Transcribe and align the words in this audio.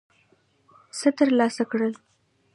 څه 0.97 1.09
ترلاسه 1.17 1.63
کړل. 1.71 1.93